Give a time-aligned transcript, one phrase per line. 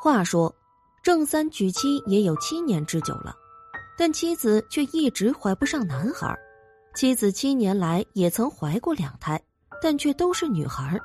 [0.00, 0.54] 话说，
[1.02, 3.34] 郑三娶妻也有七年之久了，
[3.98, 6.32] 但妻子却一直怀不上男孩。
[6.94, 9.40] 妻子七年来也曾怀过两胎，
[9.82, 10.98] 但却都是女孩。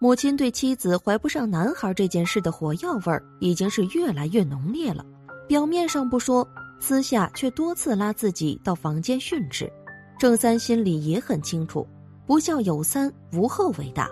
[0.00, 5.04] 母亲对妻子怀不上男孩这件事的火药味儿已经是越来越浓烈了，
[5.48, 6.46] 表面上不说，
[6.78, 9.68] 私下却多次拉自己到房间训斥。
[10.16, 11.84] 郑三心里也很清楚，
[12.24, 14.08] 不孝有三，无后为大。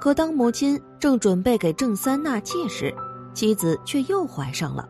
[0.00, 2.94] 可当母亲正准备给郑三纳妾时，
[3.34, 4.88] 妻子却又怀上了。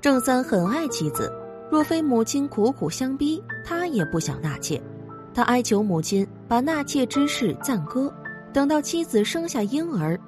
[0.00, 1.30] 郑三很爱妻子，
[1.70, 4.80] 若非母亲苦苦相逼，他也不想纳妾。
[5.34, 8.12] 他哀求母亲把纳妾之事暂搁。
[8.52, 10.18] 等到妻子生下婴儿，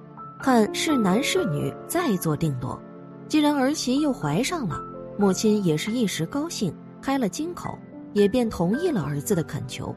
[0.40, 2.80] 看是男是女，再做定夺。
[3.26, 4.80] 既然儿媳又怀上了，
[5.18, 7.76] 母亲也是一时高兴，开了金口，
[8.12, 9.92] 也便同意了儿子的恳求。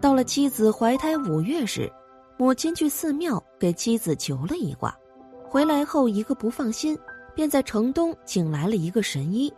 [0.00, 1.92] 到了妻子怀胎五月时，
[2.38, 4.96] 母亲去寺庙给妻子求了一卦，
[5.46, 6.98] 回来后一个不放心，
[7.36, 9.52] 便在城东请来了一个神医，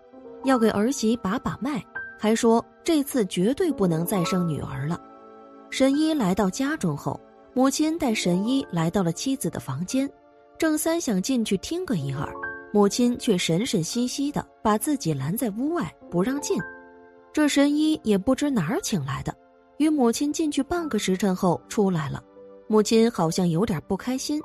[0.45, 1.82] 要给儿媳把把脉，
[2.18, 5.01] 还说这次绝对不能再生女儿了。
[5.71, 7.18] 神医来到家中后。
[7.54, 10.09] 母亲带神医来到了妻子的房间，
[10.56, 12.29] 郑三想进去听个一二，
[12.73, 16.56] 母亲却神神兮兮的把自己拦在屋外不让进。
[17.32, 19.34] 这神医也不知哪儿请来的，
[19.79, 22.23] 与母亲进去半个时辰后出来了，
[22.68, 24.40] 母亲好像有点不开心，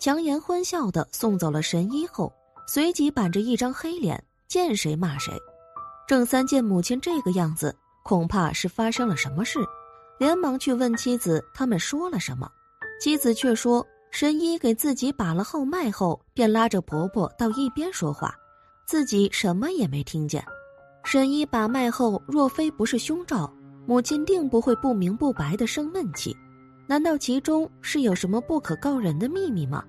[0.00, 2.32] 强颜欢笑的送走了神医后，
[2.66, 5.32] 随即板着一张黑脸，见谁骂谁。
[6.06, 9.60] 郑三见母亲这个样子，恐怕是发生了什么事。
[10.18, 12.50] 连忙去问妻子，他们说了什么？
[13.00, 18.34] 妻子却说，神医给自己把了号脉后，便拉着婆婆到一边说话，
[18.86, 20.44] 自己什么也没听见。
[21.04, 23.52] 神医把脉后，若非不是凶兆，
[23.86, 26.36] 母亲定不会不明不白的生闷气。
[26.88, 29.84] 难道其中是有什么不可告人的秘密吗？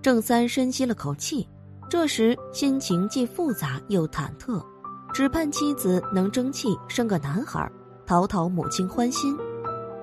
[0.00, 1.46] 郑三深吸了口气，
[1.88, 4.62] 这时心情既复杂又忐忑，
[5.10, 7.66] 只盼妻子能争气，生个男孩，
[8.04, 9.34] 讨讨母亲欢心。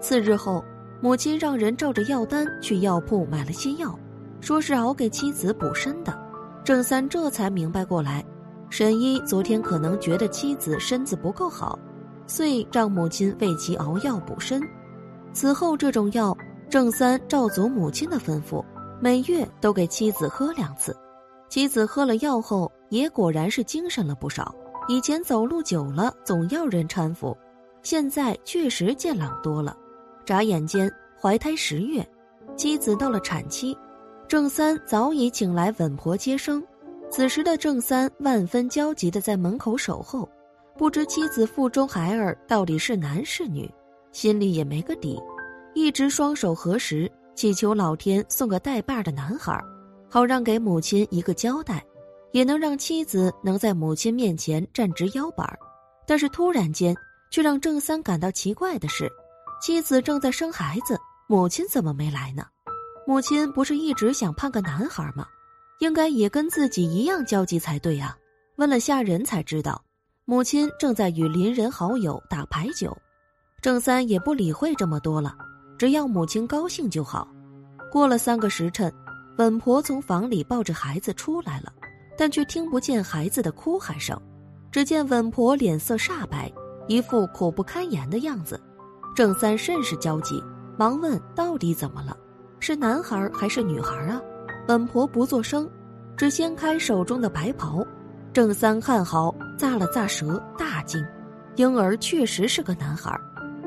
[0.02, 0.66] 次日后，
[1.00, 3.98] 母亲让人照着药单去药铺买了些药，
[4.42, 6.18] 说是熬给妻子补身的。
[6.64, 8.26] 郑三这才明白过来，
[8.72, 11.78] 神医昨天可能觉得妻子身子不够好，
[12.26, 14.60] 遂让母亲为其熬药补身。
[15.34, 16.36] 此后，这种药，
[16.68, 18.66] 郑三照足母亲的吩咐，
[19.00, 20.96] 每月都给妻子喝两次。
[21.50, 24.54] 妻子喝了药后，也果然是精神了不少。
[24.88, 27.36] 以前走路久了总要人搀扶，
[27.82, 29.76] 现在确实健朗多了。
[30.26, 32.08] 眨眼间，怀胎十月，
[32.56, 33.78] 妻子到了产期，
[34.28, 36.64] 郑三早已请来稳婆接生。
[37.10, 40.28] 此时的郑三万分焦急的在门口守候，
[40.78, 43.72] 不知妻子腹中孩儿到底是男是女，
[44.12, 45.22] 心里也没个底，
[45.74, 49.64] 一直双手合十，祈求老天送个带把的男孩，
[50.16, 51.86] 好让给母亲一个交代，
[52.32, 55.46] 也能让妻子能在母亲面前站直腰板
[56.08, 56.96] 但是突然间，
[57.30, 59.12] 却让郑三感到奇怪的是。
[59.62, 62.46] 妻子正在生孩子，母亲怎么没来呢？
[63.06, 65.28] 母亲不是一直想盼个男孩吗？
[65.80, 68.18] 应该也跟自己一样焦急才对啊！
[68.56, 69.84] 问了下人才知道，
[70.24, 72.98] 母亲正在与邻人好友打牌九。
[73.62, 75.36] 郑三也不理会这么多了，
[75.78, 77.28] 只要母亲高兴就好。
[77.92, 78.90] 过了三个时辰，
[79.38, 81.72] 稳婆从房里抱着孩子出来了，
[82.18, 84.20] 但却听不见孩子的哭喊声，
[84.72, 86.52] 只见稳婆脸色煞白，
[86.88, 88.60] 一副苦不堪言的样子。
[89.14, 90.42] 郑三甚是焦急，
[90.78, 92.16] 忙问：“到底怎么了？
[92.60, 94.22] 是男孩还是女孩啊？”
[94.66, 95.70] 本婆不作声，
[96.16, 97.86] 只掀开手中的白袍。
[98.34, 101.06] 郑三看好，咂了咂舌，大惊：
[101.56, 103.18] 婴儿确实是个男孩，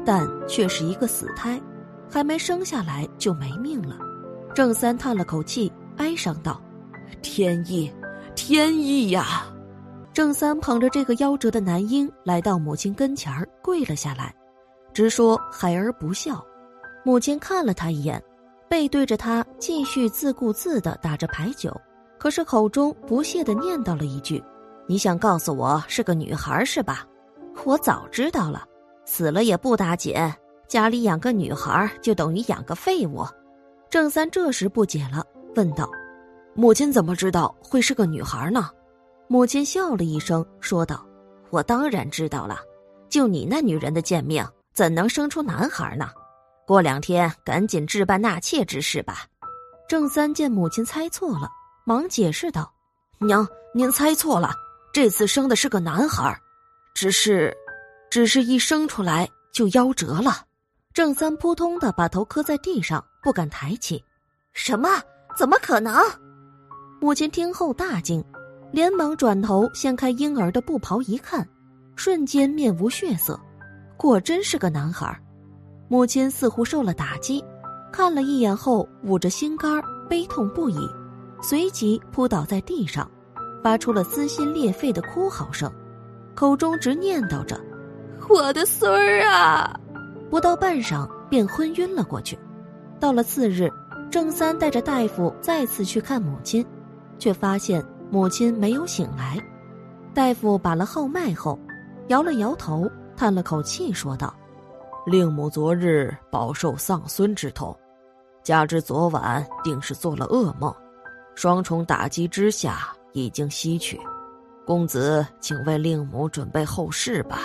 [0.04, 1.60] 但却是一个死胎，
[2.10, 3.98] 还没生下来就没命了。
[4.58, 6.60] 郑三叹了口气，哀伤道
[7.22, 7.88] ：“天意，
[8.34, 9.46] 天意呀！”
[10.12, 14.34] 郑三捧着这个夭折的男婴来到母亲跟前儿，跪了下来。
[14.92, 16.44] 直说孩儿不孝，
[17.04, 18.20] 母亲看了他一眼，
[18.68, 21.72] 背对着他继续自顾自的打着牌九，
[22.18, 24.42] 可是口中不屑的念叨了一句
[24.88, 27.06] ：“你想告诉我是个女孩是吧？
[27.64, 28.64] 我早知道了，
[29.04, 30.16] 死了也不打紧，
[30.66, 33.24] 家里养个女孩就等于养个废物。”
[33.90, 35.24] 郑三这时不解了，
[35.56, 35.88] 问道
[36.54, 38.70] ：“母亲怎么知道会是个女孩呢？”
[39.28, 41.06] 母亲笑了一声，说道
[41.50, 42.58] ：“我当然知道了，
[43.08, 46.08] 就你那女人的贱命。”怎能生出男孩呢？
[46.64, 49.26] 过两天赶紧置办纳妾之事吧。
[49.88, 51.50] 郑三见母亲猜错了，
[51.84, 52.72] 忙解释道
[53.18, 53.44] ：“娘，
[53.74, 54.52] 您猜错了，
[54.92, 56.32] 这次生的是个男孩，
[56.94, 57.52] 只是，
[58.08, 60.44] 只是一生出来就夭折了。”
[60.98, 64.04] 郑三扑通的把头磕在地上，不敢抬起。
[64.52, 64.88] 什么？
[65.36, 65.94] 怎么可能？
[67.00, 68.20] 母亲听后大惊，
[68.72, 71.48] 连忙转头掀开婴儿的布袍一看，
[71.94, 73.38] 瞬间面无血色，
[73.96, 75.16] 果真是个男孩。
[75.86, 77.44] 母亲似乎受了打击，
[77.92, 80.80] 看了一眼后捂着心肝悲痛不已，
[81.40, 83.08] 随即扑倒在地上，
[83.62, 85.72] 发出了撕心裂肺的哭嚎声，
[86.34, 87.56] 口中直念叨着
[88.28, 89.78] ：“我的孙儿啊！”
[90.30, 92.38] 不到半晌便昏晕了过去。
[93.00, 93.70] 到了次日，
[94.10, 96.64] 郑三带着大夫再次去看母亲，
[97.18, 99.38] 却发现母亲没有醒来。
[100.14, 101.58] 大夫把了号脉后，
[102.08, 104.34] 摇了摇头，叹了口气，说道。
[105.06, 107.74] 令母昨日饱受丧孙之痛，
[108.42, 110.74] 加之昨晚定是做了噩梦，
[111.34, 113.98] 双重打击之下已经西去。
[114.66, 117.38] 公子，请为令母准备后事吧。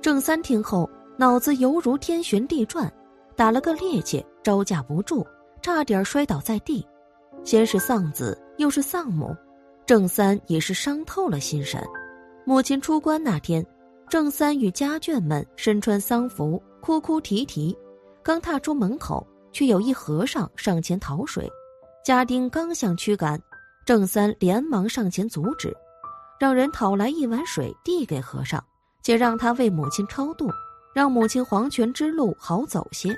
[0.00, 0.88] 郑三听后，
[1.20, 2.88] 脑子犹如天旋地转，
[3.34, 5.26] 打了个趔趄，招架不住，
[5.60, 6.86] 差点摔倒在地。
[7.42, 9.36] 先是丧子，又是丧母，
[9.84, 11.84] 郑三也是伤透了心神。
[12.44, 13.66] 母亲出关那天，
[14.08, 16.62] 郑三与家眷们身穿丧服。
[16.80, 17.76] 哭哭啼啼，
[18.22, 21.50] 刚踏出门口，却有一和尚上前讨水。
[22.04, 23.38] 家丁刚想驱赶，
[23.84, 25.76] 郑三连忙上前阻止，
[26.38, 28.64] 让人讨来一碗水递给和尚，
[29.02, 30.48] 且让他为母亲超度，
[30.98, 33.16] 让母亲黄泉之路好走些。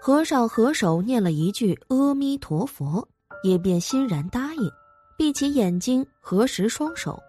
[0.00, 3.04] 和尚合手念了一句阿弥陀佛，
[3.42, 4.70] 也便欣然答应，
[5.18, 7.20] 闭起眼睛，合十双手，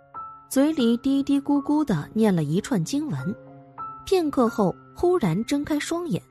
[0.47, 3.35] 嘴里嘀嘀咕咕的念了一串经文。
[4.05, 6.21] 片刻后，忽然睁开双眼，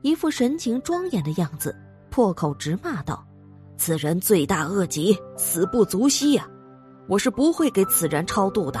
[0.00, 1.76] 一副神情庄严的样子，
[2.08, 3.22] 破口直骂道
[3.76, 6.48] ：“此人罪大恶极，死不足惜呀！
[7.08, 8.80] 我是不会给此人超度的，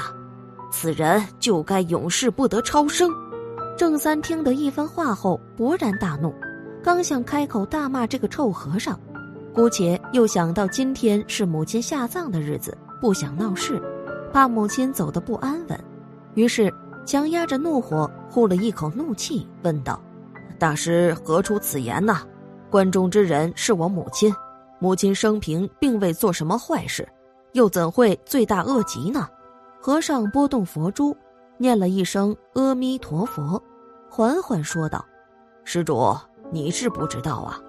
[0.72, 3.12] 此人就该永世不得超生。”
[3.76, 6.34] 郑三听得一番话后，勃然大怒，
[6.82, 8.98] 刚想开口大骂这个臭和尚，
[9.52, 13.80] 姑且又想到今天是母亲下葬的日子，不想闹事，
[14.32, 15.78] 怕母亲走得不安稳，
[16.34, 16.72] 于是。
[17.04, 20.02] 强压着怒火，呼了一口怒气，问道
[20.58, 22.18] ：“大师何出此言呢？
[22.68, 24.34] 关中之人是我母亲，
[24.80, 27.08] 母亲生平并未做什么坏事，
[27.52, 29.28] 又怎会罪大恶极呢？”
[29.80, 31.16] 和尚拨动佛珠，
[31.58, 33.62] 念了一声“阿弥陀佛”，
[34.10, 35.04] 缓缓说道
[35.64, 36.16] ：“施主，
[36.50, 37.60] 你是不知道啊，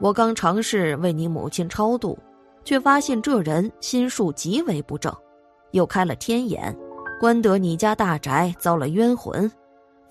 [0.00, 2.18] 我刚尝试为你母亲超度，
[2.64, 5.14] 却发现这人心术极为不正，
[5.72, 6.76] 又开了天眼。”
[7.20, 9.50] 关得你家大宅遭了冤魂，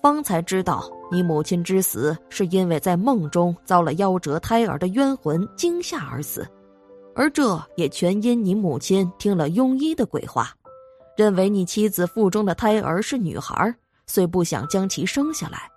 [0.02, 6.48] 方才知道你母亲之死是因为在梦中遭了夭折胎儿的冤魂惊吓而死，
[7.14, 10.48] 而这也全因你母亲听了庸医的鬼话，
[11.16, 13.74] 认为你妻子腹中的胎儿是女孩，
[14.06, 15.70] 虽不想将其生下来，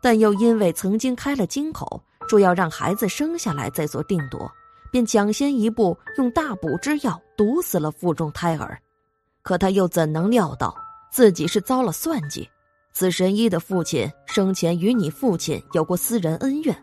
[0.00, 4.50] 但又因为曾经开了金口，说要让孩子生下来再做定夺，
[4.92, 8.78] 便抢先一步用大补之药毒死了腹中胎儿，
[9.42, 10.74] 可他又怎能料到？
[11.10, 12.48] 自己是遭了算计，
[12.92, 16.76] 此神医的父亲生前与你父亲有过私人恩怨，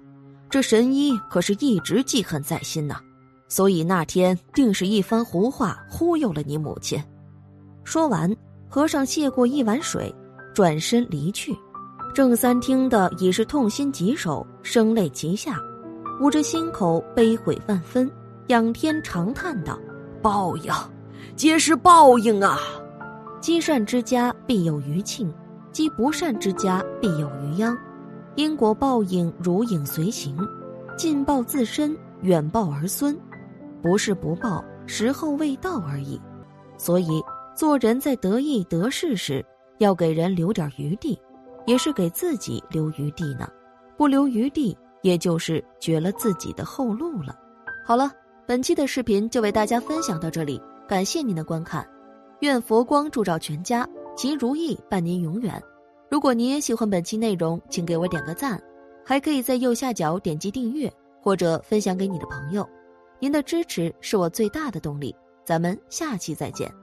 [0.49, 3.01] 这神医可是一直记恨在心呐，
[3.49, 7.01] 所以那天定是一番胡话忽悠了你母亲。
[7.83, 8.33] 说完，
[8.69, 10.13] 和尚谢过一碗水，
[10.53, 11.55] 转身离去。
[12.13, 15.57] 郑三听的已是痛心疾首，声泪齐下，
[16.19, 18.09] 捂着心口悲悔万分，
[18.47, 19.79] 仰天长叹道
[20.21, 20.73] ：“报应，
[21.35, 22.59] 皆是报应啊！”
[23.39, 25.33] 积善之家必有余庆，
[25.71, 27.77] 积不善之家必有余殃。
[28.35, 30.37] 因果报应如影随形，
[30.95, 33.17] 近报自身，远报儿孙，
[33.81, 36.21] 不是不报，时候未到而已。
[36.77, 37.21] 所以
[37.55, 39.45] 做人在得意得势时，
[39.77, 41.19] 要给人留点余地，
[41.65, 43.47] 也是给自己留余地呢。
[43.97, 47.37] 不留余地，也就是绝了自己的后路了。
[47.85, 48.11] 好了，
[48.47, 51.87] 本期的视频就为大家分享到这里，感谢您的观看。
[52.39, 55.61] 愿佛光照照全家，吉如意伴您永远。
[56.09, 58.61] 如果您也喜欢本期内容，请给我点个赞，
[59.05, 60.91] 还可以在右下角点击订阅
[61.21, 62.67] 或者分享给你的朋友。
[63.19, 65.15] 您的支持是我最大的动力。
[65.43, 66.80] 咱们下期再见。